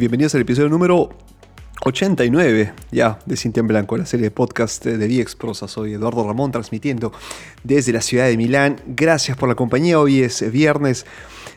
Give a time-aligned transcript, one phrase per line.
[0.00, 1.10] bienvenidos al episodio número
[1.84, 5.68] 89 ya de Cinta en Blanco, la serie de podcast de Viexprosa.
[5.68, 7.12] Soy Eduardo Ramón transmitiendo
[7.62, 8.80] desde la ciudad de Milán.
[8.86, 10.00] Gracias por la compañía.
[10.00, 11.06] Hoy es viernes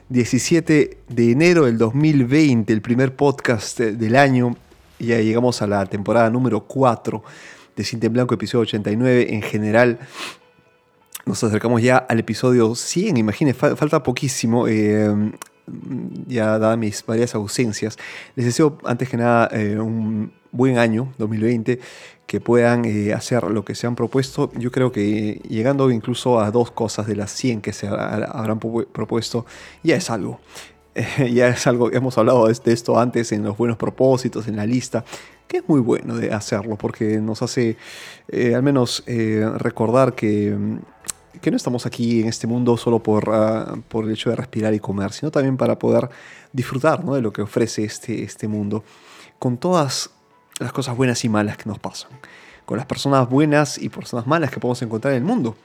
[0.10, 4.56] 17 de enero del 2020, el primer podcast del año.
[5.00, 7.24] Ya llegamos a la temporada número 4
[7.76, 9.34] de Cinta en Blanco, episodio 89.
[9.34, 10.00] En general,
[11.26, 13.18] nos acercamos ya al episodio 100.
[13.18, 14.68] Imagínense, falta poquísimo.
[14.68, 15.32] Eh,
[16.28, 17.98] ya dadas mis varias ausencias,
[18.36, 21.80] les deseo antes que nada eh, un buen año 2020,
[22.26, 24.52] que puedan eh, hacer lo que se han propuesto.
[24.56, 29.46] Yo creo que llegando incluso a dos cosas de las 100 que se habrán propuesto,
[29.84, 30.40] ya es algo.
[31.32, 35.06] ya es algo, hemos hablado de esto antes en los buenos propósitos, en la lista,
[35.48, 37.78] que es muy bueno de hacerlo porque nos hace
[38.34, 40.80] al menos recordar que
[41.42, 44.74] que no estamos aquí en este mundo solo por, ah, por el hecho de respirar
[44.74, 46.10] y comer, sino también para poder
[46.54, 48.84] disfrutar de lo que ofrece este, este mundo,
[49.40, 50.10] con todas
[50.60, 52.12] las cosas buenas y malas que nos pasan,
[52.66, 55.56] con las personas buenas y personas malas que podemos encontrar en el mundo.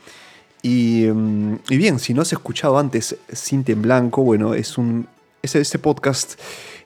[0.63, 5.09] Y, mm, bien, si no has escuchado antes Cinta en Blanco, bueno, es un,
[5.43, 6.39] ese, este podcast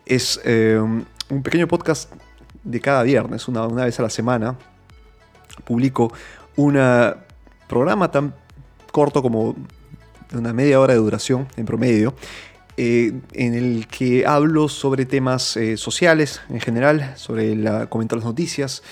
[0.07, 2.13] es eh, un pequeño podcast
[2.63, 4.57] de cada viernes, una, una vez a la semana.
[5.65, 6.13] Publico
[6.57, 6.79] un
[7.69, 8.35] programa tan
[8.97, 9.55] corto, como
[10.33, 12.15] una media hora de duración en promedio,
[12.79, 18.25] eh, en el que hablo sobre temas eh, sociales en general, sobre la, comentar las
[18.25, 18.83] noticias,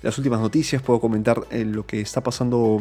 [0.00, 2.80] las últimas noticias, puedo comentar eh, lo que está pasando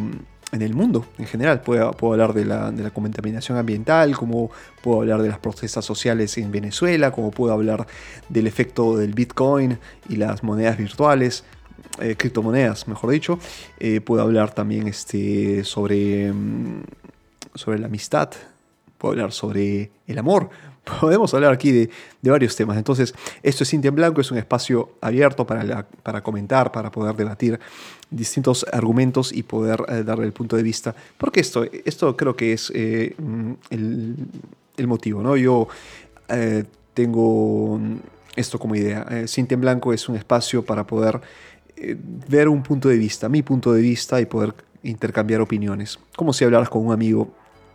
[0.54, 4.50] en el mundo en general, puedo, puedo hablar de la, de la, contaminación ambiental, como
[4.82, 7.88] puedo hablar de las protestas sociales en Venezuela, como puedo hablar
[8.30, 11.44] del efecto del Bitcoin y las monedas virtuales,
[12.00, 13.40] eh, criptomonedas, mejor dicho.
[13.80, 16.84] Eh, puedo hablar también este, sobre, mm,
[17.56, 18.30] sobre la amistad,
[18.98, 20.50] puedo hablar sobre el amor.
[21.02, 21.90] Podemos hablar aquí de,
[22.22, 22.78] varios temas.
[22.78, 23.14] Entonces,
[23.44, 27.60] esto es Cintia en Blanco, es un espacio abierto para, para comentar, para poder debatir
[28.10, 30.96] distintos argumentos y poder eh, darle el punto de vista.
[31.18, 34.16] Porque esto, esto creo que es mm, el,
[34.78, 35.22] el, motivo.
[35.22, 35.36] ¿no?
[35.36, 35.68] Yo
[36.94, 37.80] tengo
[38.36, 39.06] esto como idea.
[39.28, 41.20] Cintia en Blanco es un espacio para poder
[41.82, 41.98] eh,
[42.28, 44.54] ver un punto de vista, mi punto de vista y poder
[44.84, 46.00] intercambiar opiniones.
[46.16, 47.34] Como si hablaras con un amigo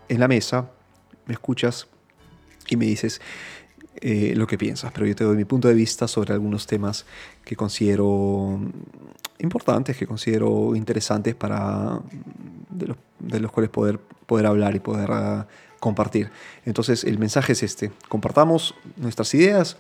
[0.09, 0.71] en la mesa,
[1.27, 1.87] me escuchas
[2.69, 3.21] y me dices
[4.01, 7.07] eh, lo que piensas, pero yo te doy mi punto de vista sobre algunos temas
[7.45, 8.61] que considero
[9.39, 12.01] importantes, que considero interesantes para
[12.71, 15.47] de los, cuales poder, poder hablar y poder ah,
[15.81, 16.31] compartir.
[16.65, 19.77] Entonces el mensaje es este, compartamos nuestras ideas,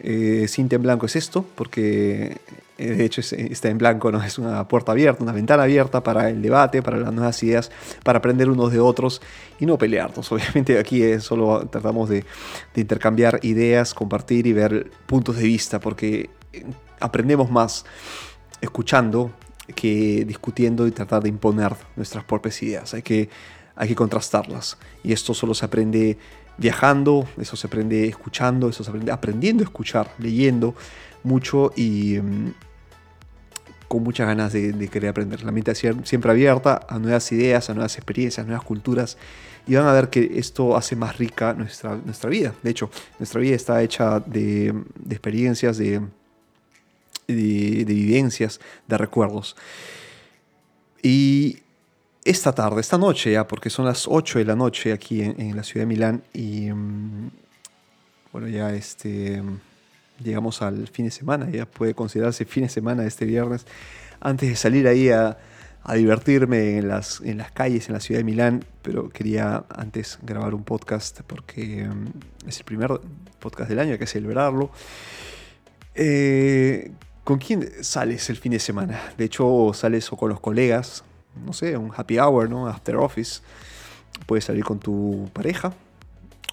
[0.00, 2.38] eh, Cinta en blanco es esto, porque
[2.78, 4.22] eh, de hecho está en blanco, ¿no?
[4.22, 7.72] es una puerta abierta, una ventana abierta para el debate, para las nuevas ideas,
[8.04, 9.20] para aprender unos de otros
[9.58, 10.30] y no pelearnos.
[10.32, 12.24] Obviamente aquí solo tratamos de,
[12.76, 16.64] intercambiar ideas, compartir y ver puntos de vista, porque eh,
[17.00, 17.84] aprendemos más
[18.60, 19.32] escuchando
[19.74, 22.94] que discutiendo y tratar de imponer nuestras propias ideas.
[22.94, 23.28] Hay que,
[23.74, 24.78] hay que contrastarlas.
[25.02, 26.18] Y esto solo se aprende
[26.58, 30.74] viajando, eso se aprende escuchando, eso se aprende aprendiendo a escuchar, leyendo
[31.22, 32.52] mucho y mm,
[33.86, 35.42] con muchas ganas de, querer aprender.
[35.42, 39.16] La mente siempre abierta a nuevas ideas, a nuevas experiencias, nuevas culturas
[39.66, 42.54] y van a ver que esto hace más rica nuestra, nuestra vida.
[42.62, 44.74] De hecho, nuestra vida está hecha de,
[45.08, 46.00] experiencias, de,
[47.26, 49.56] de vivencias, de recuerdos.
[51.02, 51.58] Y
[52.28, 55.62] esta tarde, esta noche ya, porque son las 8 de la noche aquí en, la
[55.62, 57.30] ciudad de Milán y mm,
[58.32, 59.42] bueno, ya este,
[60.22, 63.66] llegamos al fin de semana, ya puede considerarse fin de semana este viernes,
[64.20, 65.38] antes de salir ahí a,
[65.94, 70.52] divertirme en las, en las calles en la ciudad de Milán, pero quería antes grabar
[70.52, 72.90] un podcast porque mm, es el primer
[73.38, 74.70] podcast del año, hay que celebrarlo.
[75.94, 76.90] Eh,
[77.24, 79.00] ¿Con quién sales el fin de semana?
[79.16, 82.66] De hecho, sales o con los colegas, no sé, un happy hour, ¿no?
[82.66, 83.40] After office.
[84.26, 85.72] Puedes salir con tu pareja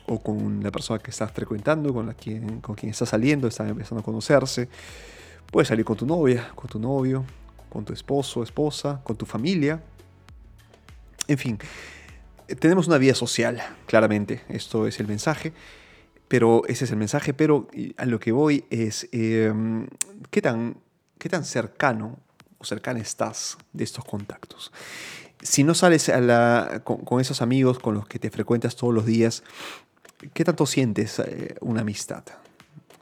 [0.08, 3.70] o con la persona que estás frecuentando, con, la quien, con quien estás saliendo, están
[3.70, 4.70] empezando a conocerse.
[5.52, 7.26] Puedes salir con tu novia, con tu novio,
[7.70, 9.82] con tu esposo, esposa, con tu familia.
[11.28, 11.58] En fin,
[12.60, 14.44] tenemos una vida social, claramente.
[14.50, 15.54] Esto es el mensaje.
[16.28, 17.34] Pero ese es el mensaje.
[17.34, 17.68] Pero
[17.98, 19.88] a lo que voy es em,
[20.30, 20.78] qué, tan,
[21.18, 22.20] qué tan cercano
[22.66, 24.72] cercana estás de estos contactos.
[25.42, 26.12] Si no sales
[26.84, 29.44] con, esos amigos con los que te frecuentas todos los días,
[30.34, 32.24] ¿qué tanto sientes eh, una amistad?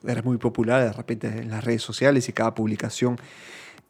[0.06, 3.18] Eres muy popular de repente en las redes sociales y cada publicación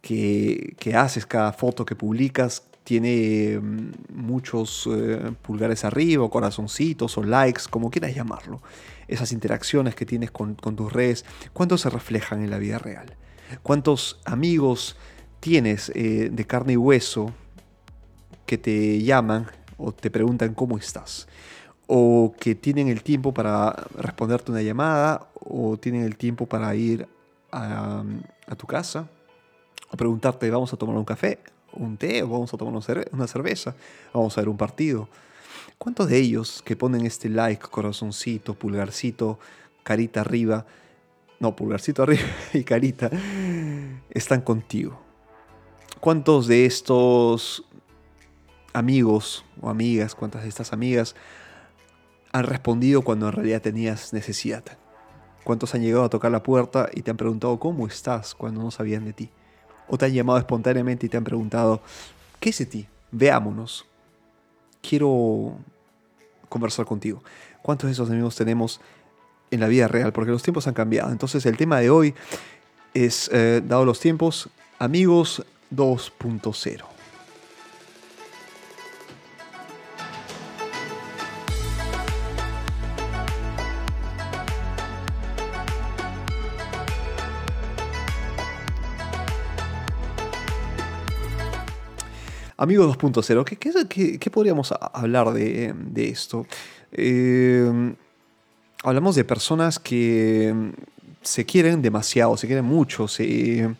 [0.03, 7.63] que, haces, cada foto que publicas, tiene mm, muchos eh, pulgares arriba, corazoncitos, o likes,
[7.69, 8.61] como quieras llamarlo.
[9.07, 13.15] Esas interacciones que tienes con, tus redes, ¿cuántos se reflejan en la vida real?
[13.61, 14.97] ¿Cuántos amigos
[15.43, 17.33] tienes eh, de carne y hueso
[18.45, 19.45] que te llaman
[19.75, 21.27] o te preguntan cómo estás?
[21.85, 27.09] O que tienen el tiempo para responderte una llamada, o tienen el tiempo para ir
[27.51, 28.05] a,
[28.57, 29.09] tu casa,
[29.91, 31.39] o preguntarte, vamos a tomar un café,
[31.73, 32.81] un té, o vamos a tomar
[33.11, 33.75] una cerveza,
[34.13, 35.09] vamos a ver un partido.
[35.77, 39.39] ¿Cuántos de ellos que ponen este like, corazoncito, pulgarcito,
[39.83, 40.65] carita arriba,
[41.41, 42.23] no, pulgarcito arriba
[42.53, 43.11] y carita,
[44.09, 45.02] están contigo?
[46.03, 47.63] ¿Cuántos de estos
[48.73, 51.15] amigos o amigas, cuántas de estas amigas
[52.33, 54.65] han respondido cuando en realidad tenías necesidad?
[55.45, 58.69] ¿Cuántos han llegado a tocar la puerta y te han preguntado cómo estás cuando no
[58.69, 59.29] sabían de ti?
[59.87, 61.81] o te han llamado espontáneamente y te han preguntado,
[62.41, 62.87] ¿qué es de ti?
[63.11, 63.85] Veámonos.
[64.81, 65.55] Quiero
[66.49, 67.23] conversar contigo.
[67.61, 68.81] ¿Cuántos de esos amigos tenemos
[69.51, 70.11] en la vida real?
[70.11, 71.11] Porque los tiempos han cambiado.
[71.11, 72.13] Entonces el tema de hoy
[72.93, 76.83] es, eh, dado los tiempos, amigos 2.0.
[92.55, 96.45] Amigos 2.0, ¿qué, qué, podríamos hablar de, esto?
[96.93, 97.93] Eh,
[98.83, 100.71] hablamos de personas que
[101.21, 103.75] se quieren demasiado, se quieren mucho, se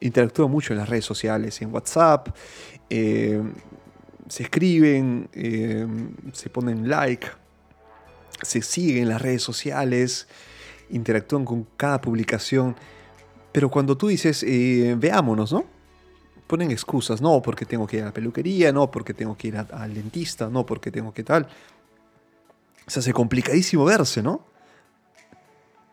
[0.00, 2.28] interactúan mucho en las redes sociales, en WhatsApp,
[2.90, 3.42] eh,
[4.28, 5.86] se escriben, eh,
[6.32, 7.26] se ponen like,
[8.42, 10.28] se siguen en las redes sociales,
[10.90, 12.76] interactúan con cada publicación.
[13.52, 14.44] Pero cuando tú dices,
[14.98, 15.76] veámonos, ¿no?
[16.46, 19.56] ponen excusas, no porque tengo que ir a la peluquería, no porque tengo que ir
[19.56, 21.48] al dentista, no porque tengo que tal.
[22.86, 24.46] Se hace complicadísimo verse, ¿no?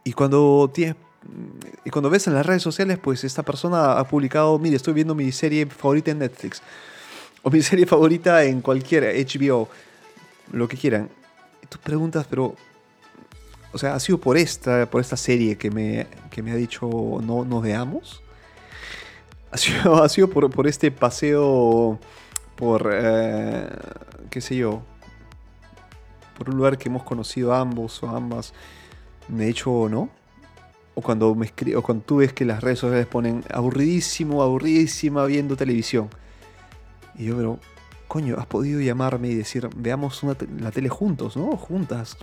[0.03, 0.95] Y cuando tienes
[1.85, 5.15] y cuando ves en las redes sociales, pues esta persona ha publicado, mire, estoy viendo
[5.15, 6.61] mi serie favorita en Netflix.
[7.41, 9.69] O mi serie favorita en cualquier HBO.
[10.51, 11.09] Lo que quieran.
[11.61, 12.55] Y tú preguntas, pero...
[13.71, 16.87] O sea, ¿ha sido por esta, por esta serie que me, que me ha dicho
[17.23, 18.21] no nos veamos?
[19.53, 21.99] ha sido, por, este paseo
[22.55, 23.67] por, eh,
[24.29, 24.81] qué sé yo,
[26.37, 28.53] por un lugar que hemos conocido ambos o ambas,
[29.27, 30.09] de hecho no.
[30.95, 35.55] O cuando, me o cuando tú ves que las redes sociales ponen aburridísimo, aburridísima viendo
[35.55, 36.09] televisión.
[37.17, 37.59] Y yo, pero,
[38.07, 40.21] coño, has podido llamarme y decir, veamos
[40.59, 41.57] la tele juntos, ¿no?
[41.57, 42.17] Juntas.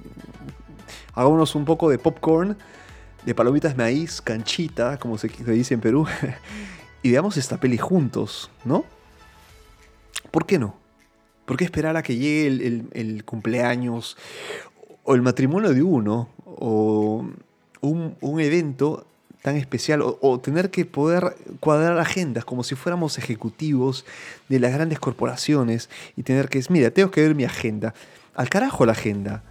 [1.14, 2.56] Hagámonos un poco de popcorn,
[3.25, 6.06] de palomitas de maíz, canchita, como se dice en Perú.
[7.02, 8.84] y veamos esta peli juntos, ¿no?
[10.31, 10.76] ¿Por qué no?
[11.44, 12.46] ¿Por qué esperar a que llegue
[12.93, 14.17] el, cumpleaños
[15.02, 17.28] o el matrimonio de uno o
[17.81, 19.06] un, evento
[19.43, 24.05] tan especial o, tener que poder cuadrar agendas como si fuéramos ejecutivos
[24.49, 27.94] de las grandes corporaciones y tener que, mira, tengo que ver mi agenda.
[28.34, 29.43] Al carajo la agenda.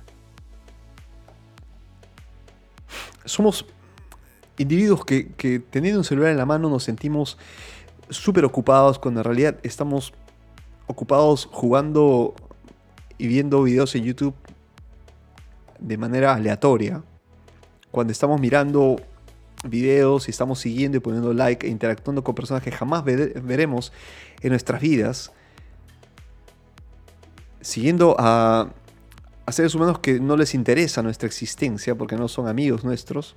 [3.25, 3.65] Somos
[4.57, 7.37] individuos que, teniendo un celular en la mano nos sentimos
[8.09, 10.13] súper ocupados cuando en realidad estamos
[10.87, 12.33] ocupados jugando
[13.17, 14.35] y viendo videos en YouTube
[15.79, 17.03] de manera aleatoria.
[17.91, 18.97] Cuando estamos mirando
[19.63, 23.91] videos y estamos siguiendo y poniendo like e interactuando con personas que jamás veremos
[24.41, 25.31] en nuestras vidas.
[27.61, 28.71] Siguiendo a,
[29.49, 33.35] seres humanos que no les interesa nuestra existencia porque no son amigos nuestros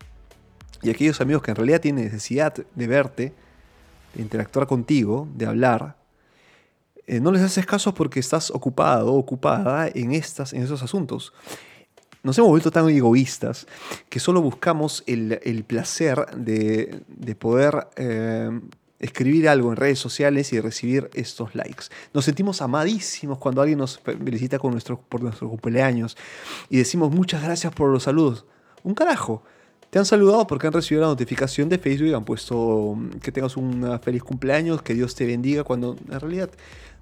[0.83, 3.33] y aquellos amigos que en realidad tienen necesidad de verte,
[4.15, 5.97] de interactuar contigo, de hablar,
[7.07, 11.33] eh, no les haces caso porque estás ocupado ocupada en, estas, en esos asuntos.
[12.23, 13.67] Nos hemos vuelto tan egoístas
[14.09, 17.03] que solo buscamos el, placer de,
[17.37, 18.61] poder eh,
[19.01, 21.87] escribir algo en redes sociales y recibir estos likes.
[22.15, 26.17] Nos sentimos amadísimos cuando alguien nos felicita con nuestro, por nuestro cumpleaños
[26.71, 28.47] y decimos muchas gracias por los saludos.
[28.85, 29.43] Un carajo.
[29.91, 33.33] Te han saludado porque han recibido la notificación de Facebook y han puesto mm, que
[33.33, 36.51] tengas un feliz cumpleaños, que Dios te bendiga, cuando en realidad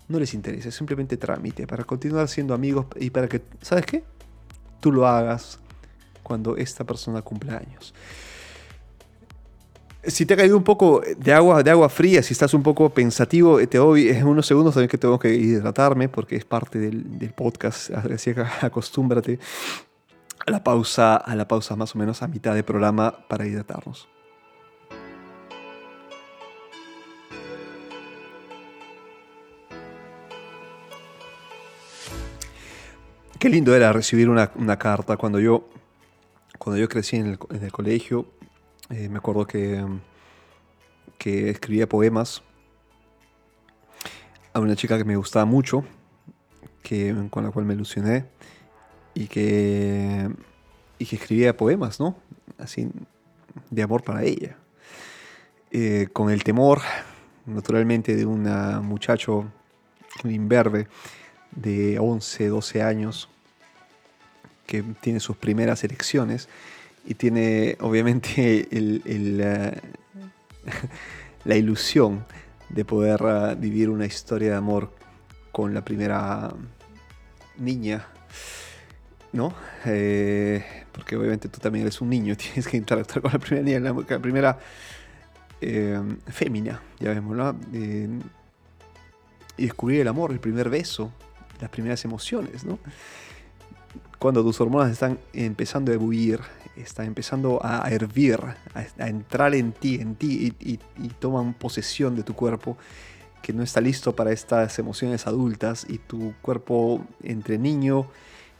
[0.08, 4.02] no les interesa, es simplemente trámite para continuar siendo amigos y para que, ¿sabes qué?
[4.80, 5.58] Tú lo hagas
[6.22, 7.94] cuando esta persona cumpla años.
[10.02, 12.88] Si te ha caído un poco de agua, de agua fría, si estás un poco
[12.88, 17.32] pensativo, te doy unos segundos también que tengo que hidratarme porque es parte del, del
[17.32, 19.38] podcast, así que acostúmbrate
[20.46, 24.08] a la pausa, a la pausa más o menos a mitad de programa para hidratarnos.
[33.40, 35.66] Qué lindo era recibir una, carta cuando yo,
[36.58, 38.26] cuando yo crecí en el, colegio.
[38.90, 39.82] Eh, me acuerdo que,
[41.16, 42.42] que escribía poemas
[44.52, 45.84] a una chica que me gustaba mucho,
[46.82, 48.26] que, con la cual me ilusioné
[49.14, 50.28] y que,
[50.98, 52.18] y que escribía poemas, ¿no?
[52.58, 52.90] Así,
[53.70, 54.58] de amor para ella.
[55.70, 56.82] Eh, con el temor,
[57.46, 58.42] naturalmente, de un
[58.82, 59.50] muchacho,
[60.24, 60.88] imberbe,
[61.52, 63.28] de 11, 12 años,
[64.66, 66.48] que tiene sus primeras elecciones
[67.04, 68.68] y tiene obviamente
[71.44, 72.24] la, ilusión
[72.68, 74.92] de poder ah, vivir una historia de amor
[75.50, 76.54] con la primera
[77.58, 78.06] niña,
[79.32, 79.52] ¿no?
[79.84, 83.80] Eh, porque obviamente tú también eres un niño, tienes que interactuar con la primera niña,
[83.80, 84.58] la, primera
[85.60, 87.56] eh, fémina, ya vemos, ¿no?
[89.58, 91.12] Y descubrir el amor, el primer beso,
[91.60, 92.78] las primeras emociones, ¿no?
[94.18, 96.40] Cuando tus hormonas están empezando a ebullir,
[96.76, 98.38] están empezando a hervir,
[98.74, 100.78] a, entrar en ti, en ti, y,
[101.18, 102.76] toman posesión de tu cuerpo,
[103.42, 108.06] que no está listo para estas emociones adultas, y tu cuerpo entre niño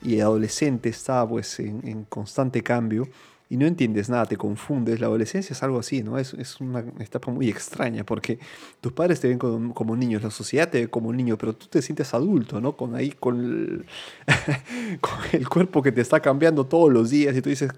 [0.03, 3.09] y adolescente está pues en constante cambio,
[3.51, 5.01] y no entiendes nada, te confundes.
[5.01, 6.19] La adolescencia es algo así, ¿no?
[6.19, 8.39] Es, es una etapa muy extraña porque
[8.81, 11.67] tus padres te ven como, como, niños, la sociedad te ve como niño, pero tú
[11.67, 12.77] te sientes adulto, ¿no?
[12.77, 13.87] Con ahí, con el,
[15.01, 17.73] con el cuerpo que te está cambiando todos los días y tú dices,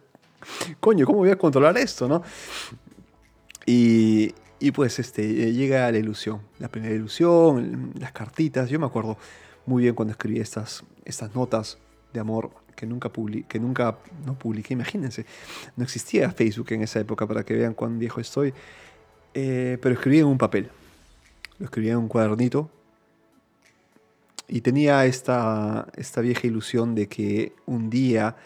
[0.79, 2.23] coño, ¿cómo voy a controlar esto, no?
[3.65, 8.69] Y, y pues este, llega la ilusión, la primera ilusión, las cartitas.
[8.69, 9.17] Yo me acuerdo
[9.65, 11.79] muy bien cuando escribí estas, estas notas
[12.13, 13.11] de amor que nunca,
[13.49, 15.27] que nunca no publiqué, imagínense.
[15.77, 18.53] No existía Facebook en esa época para que vean cuán viejo estoy.
[19.35, 20.71] Eh, pero escribí en un papel.
[21.59, 22.71] Lo escribí en un cuadernito.
[24.49, 28.37] Y tenía esta, esta vieja ilusión de que un día,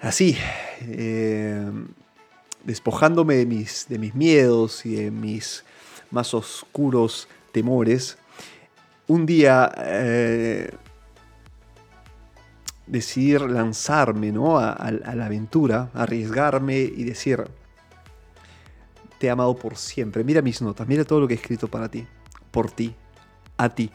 [0.00, 0.36] así,
[0.80, 1.70] eh,
[2.64, 5.64] despojándome de mis, de mis miedos y de mis
[6.10, 8.18] más oscuros temores,
[9.06, 10.70] un día eh,
[12.86, 14.58] decidir lanzarme ¿no?
[14.58, 17.44] a, la aventura, arriesgarme y decir,
[19.18, 20.24] te he amado por siempre.
[20.24, 22.06] Mira mis notas, mira todo lo que he escrito para ti,
[22.50, 22.94] por ti,
[23.56, 23.90] a ti.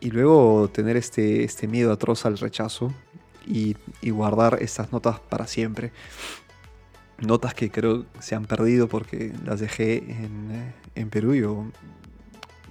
[0.00, 2.92] Y luego tener este, este miedo atroz al rechazo
[3.46, 3.76] y,
[4.10, 5.92] guardar estas notas para siempre.
[7.20, 11.34] Notas que creo se han perdido porque las dejé en, en Perú.
[11.34, 11.66] Yo,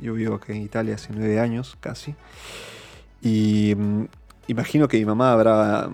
[0.02, 2.16] yo vivo aquí en Italia hace nueve años casi.
[3.22, 4.06] Y mm,
[4.48, 5.90] imagino que mi mamá habrá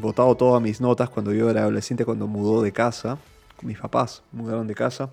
[0.00, 3.18] votado mm, todas mis notas cuando yo era adolescente, cuando mudó de casa.
[3.62, 5.10] Mis papás mudaron de casa.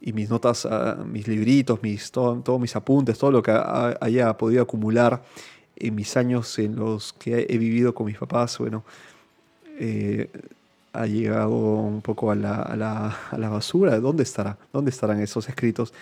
[0.00, 3.52] Y mis notas, ah, mis libritos, mis, todos mis apuntes, todo lo que
[4.00, 5.22] haya podido acumular
[5.76, 8.84] en mis años en los que he vivido con mis papás, bueno,
[9.78, 10.30] eh,
[10.92, 13.98] ha llegado un poco a la, basura.
[14.00, 14.58] ¿Dónde estará?
[14.72, 15.92] ¿Dónde estarán esos escritos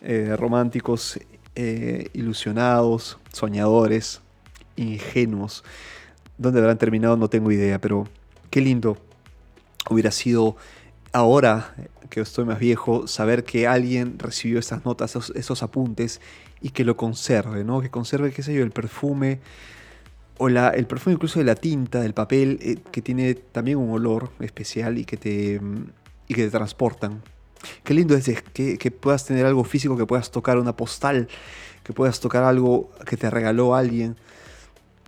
[0.00, 1.18] eh, románticos,
[1.54, 4.20] eh, ilusionados, soñadores,
[4.76, 5.64] ingenuos.
[6.38, 7.16] ¿Dónde habrán terminado?
[7.16, 8.06] No tengo idea, pero
[8.50, 8.98] qué lindo
[9.90, 10.56] hubiera sido
[11.12, 11.74] ahora
[12.10, 16.20] que estoy más viejo, saber que alguien recibió estas notas, esos, apuntes
[16.60, 17.80] y que lo conserve, ¿no?
[17.80, 19.40] Que conserve, qué sé yo, el perfume
[20.38, 23.90] o la, el perfume incluso de la tinta, del papel, eh, que tiene también un
[23.90, 25.60] olor especial y que te,
[26.28, 27.22] y que te transportan.
[27.82, 31.28] Qué lindo es que, que puedas tener algo físico, que puedas tocar una postal,
[31.82, 34.16] que puedas tocar algo que te regaló alguien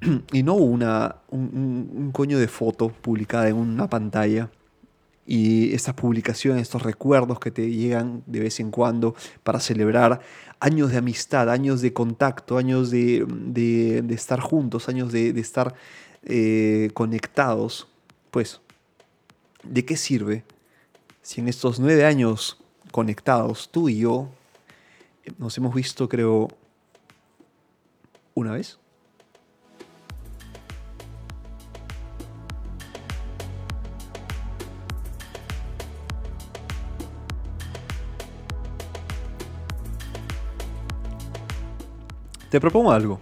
[0.33, 4.50] y no una, un, coño de foto publicada en una pantalla.
[5.26, 10.21] Y estas publicaciones, estos recuerdos que te llegan de vez en cuando para celebrar
[10.59, 13.26] años de amistad, años de contacto, años de,
[14.09, 15.75] estar juntos, años de, estar
[16.23, 17.88] eh, conectados,
[18.31, 18.62] pues,
[19.62, 20.45] ¿de qué sirve
[21.21, 22.57] si en estos nueve años
[22.90, 24.31] conectados, tú y yo,
[25.37, 26.49] nos hemos visto, creo,
[28.35, 28.78] una vez?
[42.50, 43.21] Te propongo algo.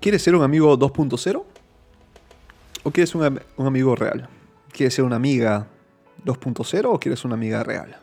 [0.00, 1.44] ¿Quieres ser un amigo 2.0?
[2.82, 4.28] ¿O quieres un, un amigo real?
[4.72, 5.66] ¿Quieres ser una amiga
[6.24, 7.96] 2.0 o quieres una amiga real?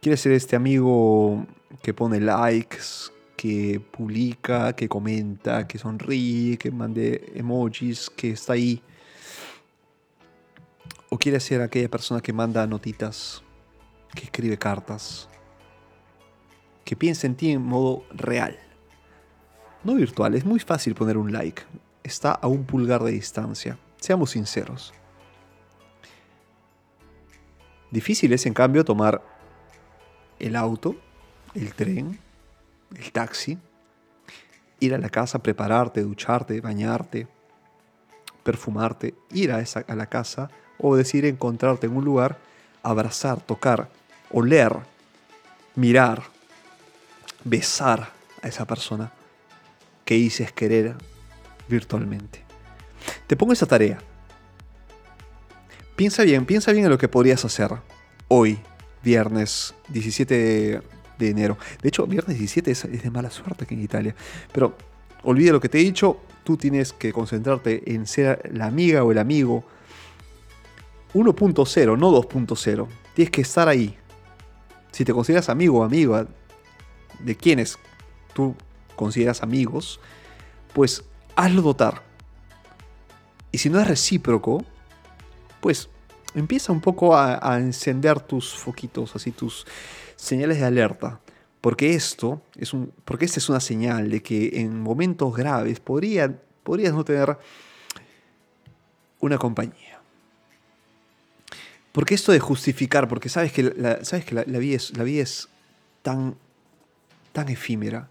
[0.00, 1.46] ¿Quieres ser este amigo
[1.82, 8.82] que pone likes, que publica, que comenta, que sonríe, que mande emojis, que está ahí?
[11.08, 13.42] ¿O quieres ser aquella persona que manda notitas,
[14.14, 15.27] que escribe cartas,
[16.88, 18.58] que piense en ti en modo real.
[19.84, 21.60] No virtual, es muy fácil poner un like.
[22.02, 23.78] Está a un pulgar de distancia.
[23.98, 24.94] Seamos sinceros.
[27.90, 29.22] Difícil es, en cambio, tomar
[30.38, 30.96] el auto,
[31.54, 32.18] el tren,
[32.96, 33.58] el taxi,
[34.80, 37.28] ir a la casa, prepararte, ducharte, bañarte,
[38.42, 42.38] perfumarte, ir a, esa, a la casa o decir encontrarte en un lugar,
[42.82, 43.90] abrazar, tocar,
[44.30, 44.74] oler,
[45.74, 46.37] mirar,
[47.44, 49.12] besar a esa persona
[50.04, 50.94] que dices querer
[51.68, 52.42] virtualmente.
[53.26, 53.98] Te pongo esa tarea.
[55.96, 57.70] Piensa bien, piensa bien en lo que podrías hacer
[58.28, 58.58] hoy,
[59.02, 60.80] viernes 17
[61.18, 61.58] de, enero.
[61.82, 64.14] De hecho, viernes 17 es, es de mala suerte aquí en Italia.
[64.52, 64.76] Pero
[65.24, 69.12] olvida lo que te he dicho, tú tienes que concentrarte en ser la amiga o
[69.12, 69.64] el amigo
[71.14, 72.86] 1.0, no 2.0.
[73.14, 73.96] Tienes que estar ahí.
[74.92, 76.26] Si te consideras amigo o amiga
[77.18, 77.78] de quienes
[78.34, 78.54] tú
[78.96, 80.00] consideras amigos,
[80.72, 81.04] pues
[81.36, 82.02] hazlo dotar.
[83.52, 84.64] Y si no es recíproco,
[85.60, 85.88] pues
[86.34, 89.66] empieza un poco a, encender tus foquitos, así tus
[90.16, 91.20] señales de alerta.
[91.60, 96.32] Porque esto es un, porque esta es una señal de que en momentos graves podría,
[96.62, 97.36] podrías no tener
[99.20, 100.00] una compañía.
[101.90, 105.48] Porque esto de justificar, porque sabes que sabes que la, vida, es, la vida es
[106.02, 106.36] tan,
[107.38, 108.08] tan efímera.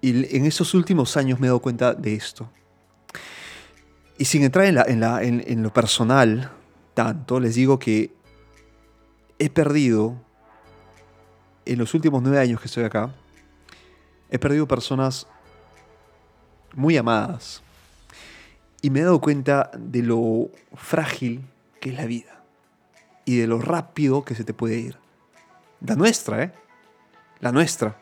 [0.00, 2.48] Y en esos últimos años me he dado cuenta de esto.
[4.16, 6.52] Y sin entrar en, la, en, lo personal
[6.94, 8.14] tanto, les digo que
[9.40, 10.14] he perdido
[11.64, 13.12] en los últimos nueve años que estoy acá,
[14.30, 15.26] he perdido personas
[16.76, 17.60] muy amadas.
[18.82, 21.40] Y me he dado cuenta de lo frágil
[21.80, 22.44] que es la vida.
[23.24, 24.96] Y de lo rápido que se te puede ir.
[25.80, 26.62] La nuestra, ¿eh?
[27.42, 27.96] La nuestra.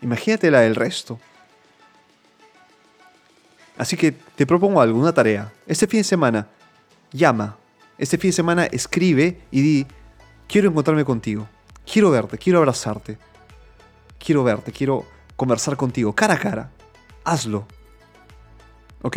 [0.00, 1.20] Imagínate la del resto.
[3.76, 5.52] Así que te propongo algo, una tarea.
[5.66, 6.48] Este fin de semana,
[7.12, 7.58] llama.
[7.98, 9.86] Este fin de semana escribe y di,
[10.48, 11.46] quiero encontrarme contigo.
[11.84, 13.18] Quiero verte, quiero abrazarte.
[14.18, 15.04] Quiero verte, quiero
[15.36, 16.70] conversar contigo, cara a cara.
[17.24, 17.68] Hazlo.
[19.02, 19.16] ¿Ok?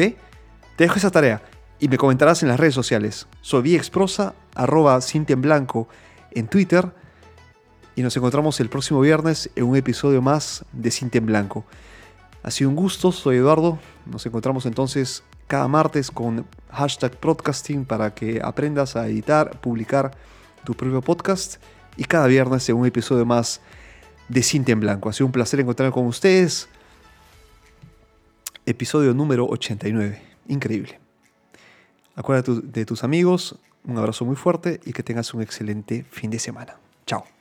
[0.76, 1.42] Te dejo esa tarea
[1.80, 3.28] y me comentarás en las redes sociales.
[3.40, 5.88] Soy viexprosa, arroba Cintia en Blanco
[6.32, 6.92] en Twitter.
[7.96, 11.66] Y nos encontramos el próximo viernes en un episodio más de Cintia en Blanco.
[12.44, 13.80] Ha sido un gusto, soy Eduardo.
[14.06, 20.12] Nos encontramos entonces cada martes con hashtag podcasting para que aprendas a editar, publicar
[20.64, 21.62] tu propio podcast
[21.98, 23.60] y cada viernes en un episodio más
[24.30, 25.10] de Cinta en Blanco.
[25.10, 26.70] Ha sido un placer encontrarme con ustedes.
[28.66, 30.22] Episodio número 89.
[30.48, 31.00] Increíble.
[32.16, 36.40] Acuérdate de tus amigos, un abrazo muy fuerte y que tengas un excelente fin de
[36.40, 36.78] semana.
[37.06, 37.41] Chao.